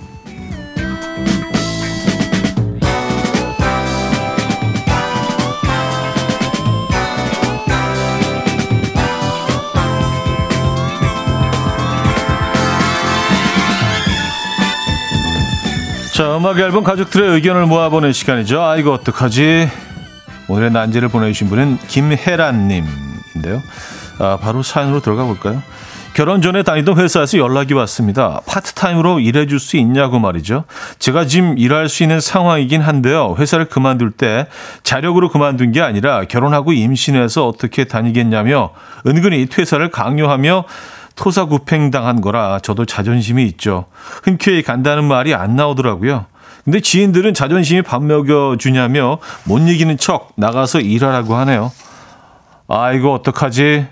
[16.21, 18.61] 자, 음악 앨범 가족들의 의견을 모아보는 시간이죠.
[18.61, 19.67] 아, 이거 어떡하지?
[20.49, 23.63] 오늘의 난제를 보내주신 분은 김혜란님인데요.
[24.19, 25.63] 아, 바로 사연으로 들어가 볼까요?
[26.13, 28.41] 결혼 전에 다니던 회사에서 연락이 왔습니다.
[28.45, 30.65] 파트타임으로 일해줄 수 있냐고 말이죠.
[30.99, 33.35] 제가 지금 일할 수 있는 상황이긴 한데요.
[33.39, 34.45] 회사를 그만둘 때
[34.83, 38.69] 자력으로 그만둔 게 아니라 결혼하고 임신해서 어떻게 다니겠냐며
[39.07, 40.65] 은근히 퇴사를 강요하며
[41.15, 43.85] 토사구팽당한 거라 저도 자존심이 있죠.
[44.23, 46.25] 흔쾌히 간다는 말이 안 나오더라고요.
[46.63, 51.71] 근데 지인들은 자존심이 밥 먹여주냐며 못 이기는 척 나가서 일하라고 하네요.
[52.67, 53.87] 아, 이거 어떡하지?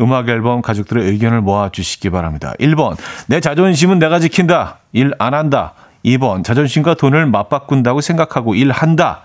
[0.00, 2.54] 음악 앨범 가족들의 의견을 모아주시기 바랍니다.
[2.58, 4.78] 1번, 내 자존심은 내가 지킨다.
[4.92, 5.74] 일 안 한다.
[6.04, 9.20] 2번, 자존심과 돈을 맞바꾼다고 생각하고 일한다.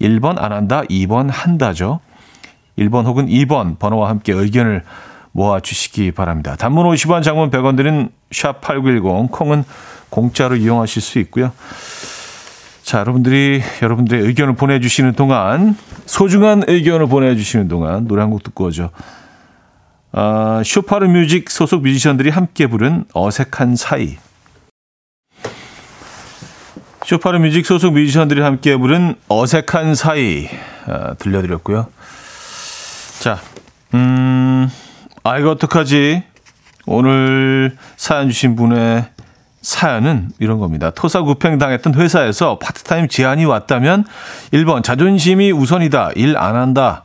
[0.00, 0.82] 1번 안 한다.
[0.88, 1.98] 2번 한다죠.
[2.78, 4.84] 1번 혹은 2번 번호와 함께 의견을
[5.36, 6.56] 모아주시기 바랍니다.
[6.56, 9.64] 단문 50원, 장문 100원 되는 샵8910, 콩은
[10.08, 11.52] 공짜로 이용하실 수 있고요.
[12.82, 18.90] 자, 여러분들이 여러분들의 의견을 보내주시는 동안 소중한 의견을 보내주시는 동안 노래 한 곡 듣고 오죠.
[20.12, 24.16] 아, 쇼파르 뮤직 소속 뮤지션들이 함께 부른 어색한 사이.
[27.04, 30.48] 쇼파르 뮤직 소속 뮤지션들이 함께 부른 어색한 사이
[30.86, 31.88] 아, 들려드렸고요.
[33.20, 33.38] 자,
[33.94, 34.35] 음,
[35.26, 36.22] 아 이거 어떡하지?
[36.86, 39.06] 오늘 사연 주신 분의
[39.60, 40.90] 사연은 이런 겁니다.
[40.90, 44.04] 토사구팽 당했던 회사에서 파트타임 제안이 왔다면
[44.52, 46.10] 1번 자존심이 우선이다.
[46.14, 47.04] 일 안 한다.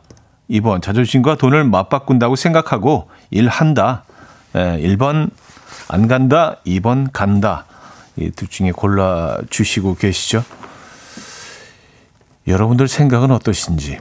[0.51, 4.03] 2번 자존심과 돈을 맞바꾼다고 생각하고 일한다.
[4.55, 5.31] 예, 1번
[5.87, 6.57] 안 간다.
[6.67, 7.65] 2번 간다.
[8.17, 10.43] 이 둘 중에 골라 주시고 계시죠.
[12.47, 13.97] 여러분들 생각은 어떠신지.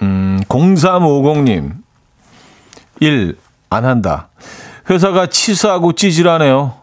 [0.00, 1.85] 음, 0350님.
[3.00, 3.36] 1.
[3.70, 4.28] 안 한다.
[4.88, 6.74] 회사가 치사하고 찌질하네요.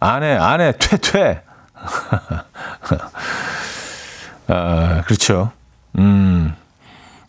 [0.00, 1.42] 안 해, 안 해, 퇴, 퇴.
[4.48, 5.52] 아, 그렇죠.
[5.98, 6.54] 음.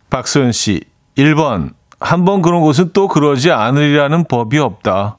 [0.10, 0.82] 박소연 씨.
[1.18, 1.74] 1번.
[2.00, 5.18] 한 번 그런 곳은 또 그러지 않으리라는 법이 없다.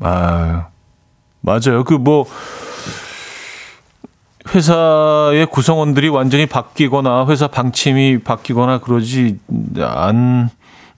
[0.00, 0.68] 아,
[1.42, 1.84] 맞아요.
[1.84, 2.24] 그 뭐,
[4.54, 9.38] 회사의 구성원들이 완전히 바뀌거나 회사 방침이 바뀌거나 그러지
[9.80, 10.48] 않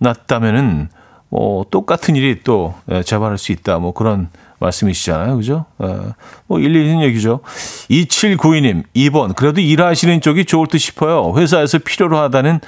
[0.03, 0.89] 았다면은
[1.29, 3.79] 뭐 똑같은 일이 또 예, 재발할 수 있다.
[3.79, 5.37] 뭐 그런 말씀이시잖아요.
[5.37, 5.65] 그죠?
[5.79, 6.13] 어,
[6.47, 7.41] 뭐 일리 있는 얘기죠.
[7.89, 9.35] 2792님, 2번.
[9.35, 11.33] 그래도 일하시는 쪽이 좋을 듯 싶어요.
[11.37, 12.61] 회사에서 필요로 하다는,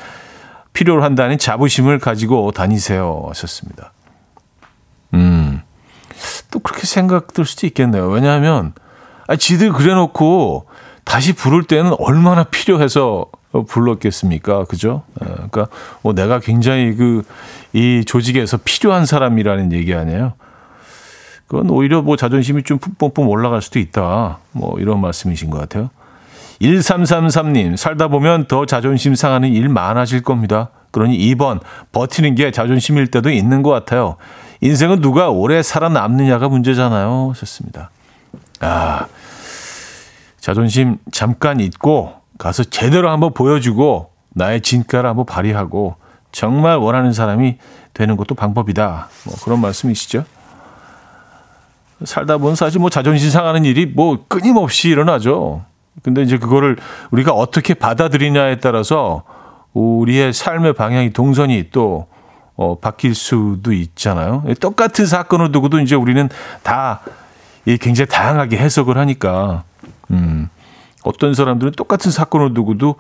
[0.73, 3.27] 필요로 한다는 자부심을 가지고 다니세요.
[3.29, 3.92] 하셨습니다.
[5.14, 5.61] 음,
[6.51, 8.09] 또 그렇게 생각될 수도 있겠네요.
[8.09, 8.73] 왜냐하면,
[9.27, 10.66] 아, 지들 그래 놓고
[11.05, 13.27] 다시 부를 때는 얼마나 필요해서
[13.61, 14.65] 불렀겠습니까?
[14.65, 15.03] 그죠?
[15.21, 15.69] 어, 그러니까,
[16.03, 17.23] 뭐 내가 굉장히 그,
[17.73, 20.33] 이 조직에서 필요한 사람이라는 얘기 아니에요.
[21.47, 24.38] 그건 오히려 뭐 자존심이 좀 뿜뿜 올라갈 수도 있다.
[24.53, 25.91] 뭐 이런 말씀이신 것 같아요.
[26.62, 30.71] 1333님, 살다 보면 더 자존심 상하는 일 많아질 겁니다.
[30.93, 31.61] 그러니 2번,
[31.91, 34.17] 버티는 게 자존심일 때도 있는 것 같아요.
[34.62, 37.31] 인생은 누가 오래 살아남느냐가 문제잖아요.
[37.31, 37.91] 하셨습니다.
[38.61, 39.07] 아,
[40.38, 45.95] 자존심 잠깐 잊고 가서 제대로 한번 보여주고 나의 진가를 한번 발휘하고
[46.33, 47.59] 정말 원하는 사람이
[47.95, 49.09] 되는 것도 방법이다.
[49.27, 50.25] 뭐 그런 말씀이시죠.
[52.03, 55.63] 살다 보면 사실 뭐 자존심 상하는 일이 뭐 끊임없이 일어나죠.
[56.03, 56.79] 근데 이제 그거를
[57.13, 59.23] 우리가 어떻게 받아들이냐에 따라서
[59.73, 62.09] 우리의 삶의 방향이 동선이 또
[62.57, 64.43] 어, 바뀔 수도 있잖아요.
[64.59, 66.29] 똑같은 사건을 두고도 이제 우리는
[66.65, 67.01] 다
[67.65, 69.63] 이 굉장히 다양하게 해석을 하니까
[70.11, 70.49] 음,
[71.05, 72.97] 어떤 사람들은 똑같은 사건을 두고도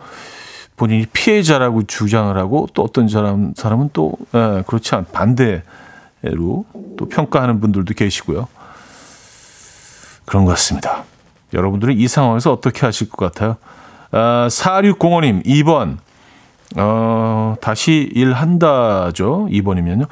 [0.76, 5.62] 본인이 피해자라고 주장을 하고 또 어떤 사람 사람은 또 예, 그렇지 않 반대로
[6.96, 8.48] 또 평가하는 분들도 계시고요.
[10.24, 11.04] 그런 것 같습니다.
[11.52, 13.56] 여러분들은 이 상황에서 어떻게 하실 것 같아요?
[14.10, 15.98] 아, 4605님, 2번.
[16.76, 19.46] 어, 다시 일한다죠.
[19.50, 20.06] 2번이면요.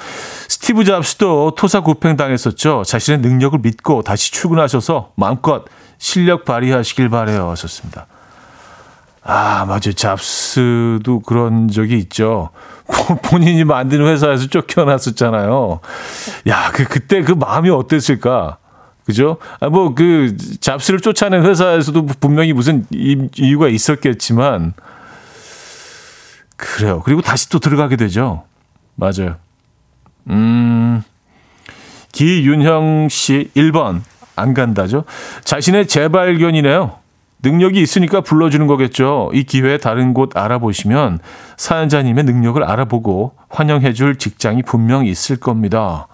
[0.49, 2.83] 스티브 잡스도 토사구팽 당했었죠.
[2.85, 5.65] 자신의 능력을 믿고 다시 출근하셔서 마음껏
[6.01, 7.51] 실력 발휘하시길 바래요.
[7.51, 8.07] 하셨습니다.
[9.23, 9.93] 아, 맞아요.
[9.95, 12.51] 잡스도 그런 적이 있죠.
[13.23, 15.81] 본인이 만든 회사에서 쫓겨났었잖아요.
[16.49, 18.57] 야, 그, 그때 그 마음이 어땠을까?
[19.05, 19.37] 그죠?
[19.61, 24.73] 아, 뭐, 그, 잡스를 쫓아낸 회사에서도 분명히 무슨 이유가 있었겠지만,
[26.57, 27.03] 그래요.
[27.05, 28.45] 그리고 다시 또 들어가게 되죠.
[28.95, 29.37] 맞아요.
[30.31, 31.03] 음,
[32.13, 34.01] 기윤형 씨 1번.
[34.41, 35.05] 안 간다죠.
[35.45, 36.99] 자신의 재발견이네요.
[37.43, 39.31] 능력이 있으니까 불러주는 거겠죠.
[39.33, 41.21] 이 기회에 다른 곳 알아보시면
[41.57, 46.07] 사연자님의 능력을 알아보고 환영해 줄 직장이 분명 있을 겁니다.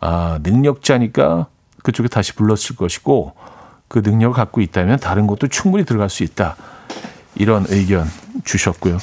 [0.00, 1.46] 아, 능력자니까
[1.82, 3.34] 그쪽에 다시 불렀을 것이고
[3.88, 6.56] 그 능력을 갖고 있다면 다른 곳도 충분히 들어갈 수 있다.
[7.34, 8.06] 이런 의견
[8.44, 8.98] 주셨고요.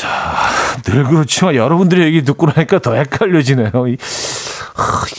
[0.00, 3.70] 자, 늘 그렇지만 여러분들의 얘기 듣고 나니까 더 헷갈려지네요.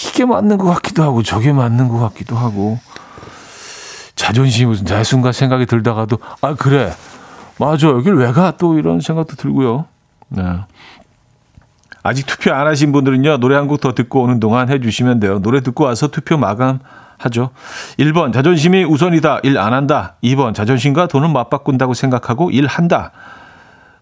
[0.07, 2.79] 이게 맞는 것 같기도 하고 저게 맞는 것 같기도 하고
[4.15, 6.93] 자존심이 무슨 내 순간 생각이 들다가도 아 그래
[7.59, 9.86] 맞아 여길 왜 가 또 이런 생각도 들고요.
[10.29, 10.41] 네.
[12.01, 15.39] 아직 투표 안 하신 분들은요 노래 한 곡 더 듣고 오는 동안 해주시면 돼요.
[15.39, 16.79] 노래 듣고 와서 투표 마감
[17.19, 17.51] 하죠.
[17.99, 19.41] 1번 자존심이 우선이다.
[19.43, 20.15] 일 안 한다.
[20.23, 23.11] 2번 자존심과 돈을 맞바꾼다고 생각하고 일 한다.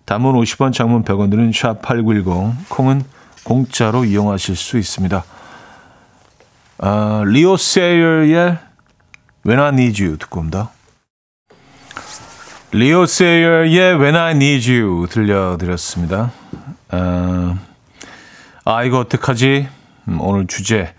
[0.09, 3.03] 단문 50원, 장문 100원 드는 샵8910 콩은
[3.43, 5.23] 공짜로 이용하실 수 있습니다.
[6.79, 8.57] 아, 리오 세이어의
[9.45, 10.71] When I Need You 듣고 옵니다.
[12.71, 16.31] 리오 세이어의 When I Need You 들려드렸습니다.
[16.89, 17.59] 아,
[18.65, 19.67] 아 이거 어떡하지?
[20.07, 20.91] 음, 오늘 주제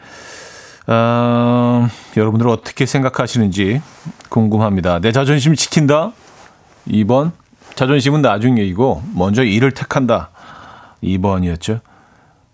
[0.87, 3.83] 아, 여러분들 어떻게 생각하시는지
[4.29, 5.01] 궁금합니다.
[5.01, 6.13] 내 자존심 지킨다?
[6.87, 7.33] 2번
[7.81, 10.29] 자존심은 나중 얘기고 먼저 일을 택한다.
[11.03, 11.81] 2번이었죠.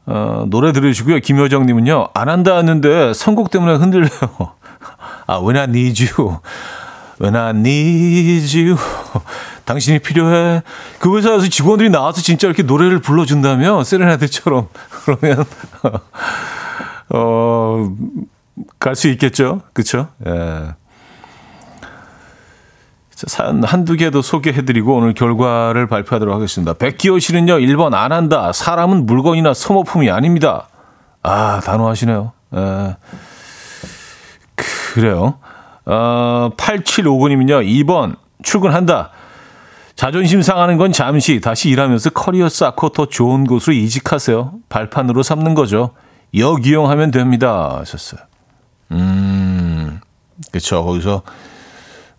[0.07, 1.19] 어, 노래 들으시고요.
[1.19, 2.11] 김효정 님은요.
[2.15, 4.09] 안 한다 했는데 선곡 때문에 흔들려요.
[5.27, 6.39] 아, when I need you.
[7.21, 8.77] when I need you.
[9.65, 10.63] 당신이 필요해.
[11.01, 14.69] 그 회사에서 직원들이 나와서 진짜 이렇게 노래를 불러준다면 세레나데처럼
[15.05, 15.45] 그러면
[17.09, 17.89] 어
[18.79, 19.63] 갈 수 있겠죠.
[19.73, 20.07] 그쵸?
[20.25, 20.75] 예.
[23.17, 26.75] 자, 사연 한두 개 더 소개해드리고 오늘 결과를 발표하도록 하겠습니다.
[26.75, 28.53] 백기호 씨는요, 1번 안 한다.
[28.53, 30.69] 사람은 물건이나 소모품이 아닙니다.
[31.23, 32.33] 아, 단호하시네요.
[32.57, 32.97] 예.
[34.55, 35.39] 그래요.
[35.87, 39.11] 어, 8759님은요, 2번 출근한다.
[39.95, 44.53] 자존심 상하는 건 잠시 다시 일하면서 커리어 쌓고 더 좋은 곳으로 이직하세요.
[44.69, 45.93] 발판으로 삼는 거죠.
[46.37, 47.79] 역이용하면 됩니다.
[47.81, 48.21] 하셨어요.
[48.93, 50.01] 음,
[50.53, 50.85] 그쵸.
[50.85, 51.23] 거기서,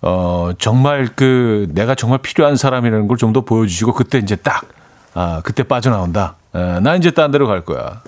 [0.01, 4.65] 어, 정말 그, 내가 정말 필요한 사람이라는 걸 좀 더 보여주시고, 그때 이제 딱,
[5.13, 6.35] 아, 그때 빠져나온다.
[6.53, 8.01] 에, 나 이제 딴 데로 갈 거야.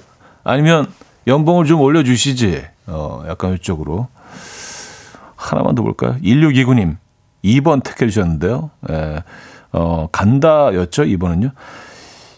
[0.44, 0.88] 아니면,
[1.28, 2.64] 연봉을 좀 올려주시지.
[2.88, 4.08] 어, 약간 이쪽으로.
[5.36, 6.16] 하나만 더 볼까요?
[6.24, 6.98] 1629님.
[7.44, 8.70] 2번 택해 주셨는데요.
[8.90, 9.24] 에,
[9.72, 11.52] 어, 간다였죠, 2번은요.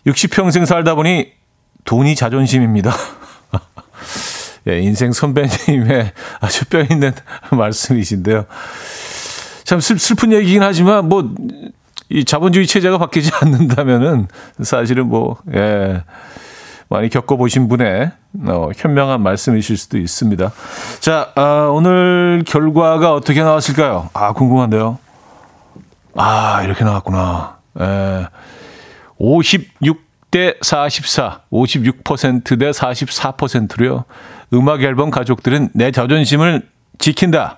[0.07, 1.31] 60평생 살다 보니
[1.85, 2.91] 돈이 자존심입니다.
[4.67, 7.11] 예, 인생 선배님의 아주 뼈 있는
[7.51, 8.45] 말씀이신데요.
[9.71, 11.23] 참 슬, 슬픈 얘기긴 하지만 뭐
[12.11, 14.27] 이 자본주의 체제가 바뀌지 않는다면은
[14.61, 16.03] 사실은 뭐 예.
[16.89, 18.11] 많이 겪어보신 분의
[18.47, 20.51] 어, 현명한 말씀이실 수도 있습니다.
[20.99, 24.09] 자, 아, 오늘 결과가 어떻게 나왔을까요?
[24.13, 24.99] 아, 궁금한데요.
[26.15, 27.59] 아, 이렇게 나왔구나.
[27.79, 28.27] 예.
[29.17, 34.03] 56대 44, 56%대 44%로요.
[34.53, 36.67] 음악 앨범 가족들은 내 자존심을
[36.99, 37.57] 지킨다.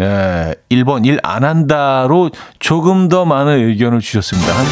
[0.00, 4.52] 예, 1번 일 안 한다로 조금 더 많은 의견을 주셨습니다.
[4.52, 4.64] 한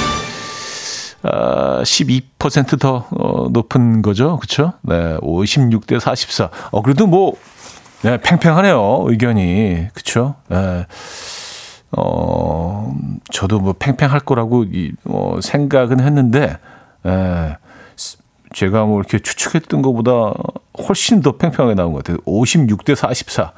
[1.22, 4.38] 아, 12%더 어, 높은 거죠.
[4.38, 4.72] 그렇죠?
[4.82, 6.48] 네, 56대 44.
[6.70, 7.34] 어 그래도 뭐
[8.02, 9.04] 네, 팽팽하네요.
[9.08, 9.88] 의견이.
[9.92, 10.36] 그렇죠?
[10.48, 10.86] 네.
[11.90, 12.94] 어,
[13.32, 16.58] 저도 뭐 팽팽할 거라고 이, 어, 생각은 했는데
[17.04, 17.56] 에,
[18.54, 20.32] 제가 뭐 이렇게 추측했던 것보다
[20.86, 22.18] 훨씬 더 팽팽하게 나온 것 같아요.
[22.26, 23.52] 56대 44.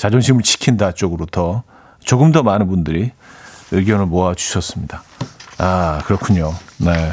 [0.00, 1.62] 자존심을 지킨다 쪽으로 더
[2.02, 3.10] 조금 더 많은 분들이
[3.70, 5.02] 의견을 모아 주셨습니다.
[5.58, 6.54] 아, 그렇군요.
[6.78, 7.12] 네.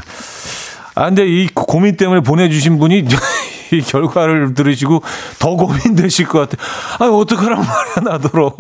[0.96, 3.04] 아, 근데 이 고민 때문에 보내주신 분이
[3.74, 5.04] 이 결과를 들으시고
[5.38, 6.66] 더 고민되실 것 같아요.
[7.00, 8.56] 아, 어떡하란 말이야, 나더러.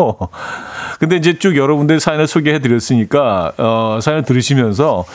[0.99, 5.05] 근데 이제 쭉 여러분들 사연을 소개해 드렸으니까, 어, 사연을 들으시면서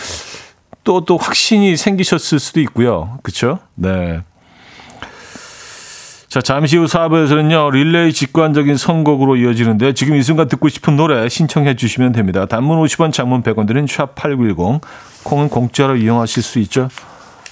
[0.85, 3.19] 또, 또 확신이 생기셨을 수도 있고요.
[3.23, 3.59] 그쵸?
[3.75, 4.23] 네.
[6.33, 11.77] 자, 잠시 후 4부에서는요, 릴레이 직관적인 선곡으로 이어지는데, 지금 이 순간 듣고 싶은 노래 신청해
[11.77, 12.47] 주시면 됩니다.
[12.47, 14.81] 단문 50원, 장문 100원 드는 샵8910,
[15.25, 16.89] 콩은 공짜로 이용하실 수 있죠.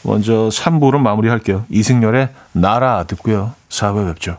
[0.02, 1.66] 먼저 3부로 마무리할게요.
[1.68, 3.52] 이승열의 나라 듣고요.
[3.68, 4.38] 4부에 뵙죠.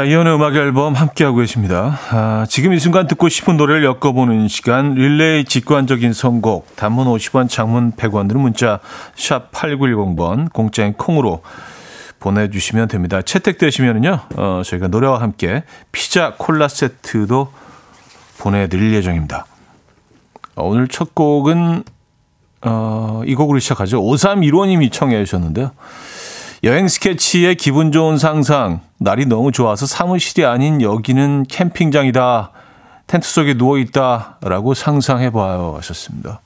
[0.00, 1.98] 자, 이현의 음악 앨범 함께하고 계십니다.
[2.10, 7.92] 아, 지금 이 순간 듣고 싶은 노래를 엮어보는 시간, 릴레이 직관적인 선곡, 단문 50원, 장문
[7.92, 8.80] 100원 드는 문자,
[9.14, 11.42] 샵 8910번, 공짜인 콩으로
[12.18, 13.20] 보내주시면 됩니다.
[13.20, 17.52] 채택되시면은요, 어, 저희가 노래와 함께 피자 콜라 세트도
[18.38, 19.44] 보내드릴 예정입니다.
[20.56, 21.84] 어, 오늘 첫 곡은,
[22.62, 24.00] 어, 이 곡으로 시작하죠.
[24.00, 25.72] 5315님이 청해 주셨는데요.
[26.62, 28.80] 여행 스케치의 기분 좋은 상상.
[28.98, 32.50] 날이 너무 좋아서 사무실이 아닌 여기는 캠핑장이다.
[33.06, 34.36] 텐트 속에 누워 있다.
[34.42, 35.72] 라고 상상해 봐요.
[35.78, 36.42] 하셨습니다.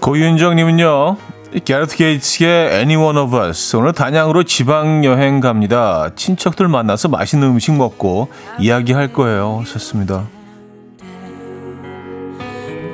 [0.00, 1.16] 고윤정 님은요.
[1.64, 3.76] 게르트 게이츠의 Any One of Us.
[3.76, 6.10] 오늘 단양으로 지방 여행 갑니다.
[6.16, 8.28] 친척들 만나서 맛있는 음식 먹고
[8.58, 9.60] 이야기할 거예요.
[9.60, 10.26] 하셨습니다.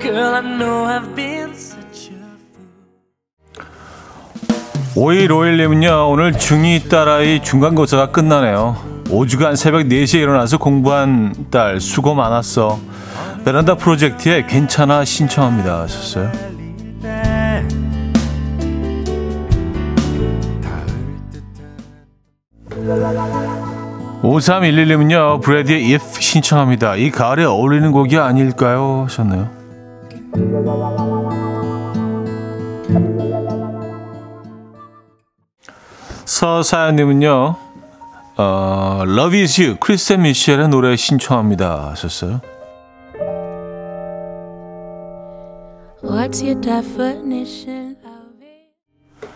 [0.02, 0.34] Girl,
[4.94, 8.76] 5151님은요, 오늘 중2 딸아이 중간고사가 끝나네요.
[9.06, 12.78] 5주간 새벽 4시에 일어나서 공부한 딸 수고 많았어.
[13.44, 15.82] 베란다 프로젝트에 괜찮아 신청합니다.
[15.82, 16.30] 하셨어요.
[24.22, 26.94] 5311님은요, 브래디의 If 신청합니다.
[26.96, 29.02] 이 가을에 어울리는 곡이 아닐까요?
[29.08, 29.50] 하셨네요.
[36.34, 37.54] 서 사연님은요,
[38.38, 41.90] 어, Love is You, 크리스텐 미셸의 노래 신청합니다.
[41.90, 42.40] 하셨어요.
[46.02, 49.28] What's your definition of it?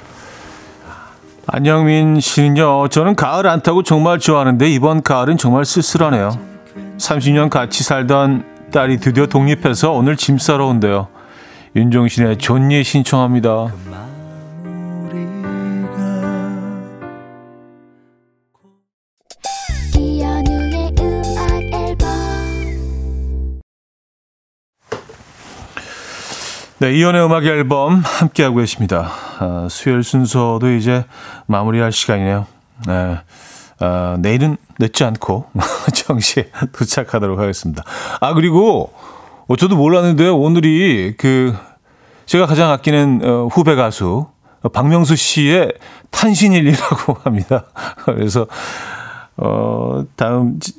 [1.47, 6.37] 안영민 씨는요, 저는 가을 안 타고 정말 좋아하는데 이번 가을은 정말 쓸쓸하네요.
[6.97, 11.07] 30년 같이 살던 딸이 드디어 독립해서 오늘 짐 싸러 온대요.
[11.77, 13.69] 윤종신의 존예 신청합니다.
[26.81, 29.11] 네, 이연의 음악 앨범 함께하고 계십니다.
[29.41, 31.05] 아, 수요일 순서도 이제
[31.47, 32.47] 마무리할 시간이네요.
[32.87, 33.19] 네,
[33.81, 35.47] 아, 내일은 늦지 않고
[35.93, 37.83] 정시에 도착하도록 하겠습니다.
[38.21, 38.93] 아, 그리고
[39.49, 41.57] 어, 저도 몰랐는데 오늘이 그
[42.27, 44.29] 제가 가장 아끼는 어, 후배 가수
[44.73, 45.73] 박명수 씨의
[46.11, 47.65] 탄신일이라고 합니다.
[48.05, 48.47] 그래서
[49.37, 50.75] 어, 다음 지-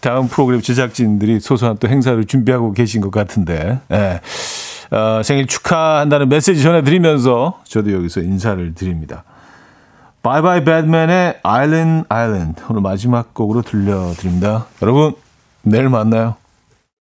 [0.00, 4.20] 다음 프로그램 제작진들이 소소한 또 행사를 준비하고 계신 것 같은데, 예.
[4.94, 9.24] 어, 생일 축하한다는 메시지 전해드리면서 저도 여기서 인사를 드립니다.
[10.22, 14.66] 바이바이 배드맨의 아일랜드 아일랜드 오늘 마지막 곡으로 들려드립니다.
[14.82, 15.14] 여러분
[15.62, 16.36] 내일 만나요.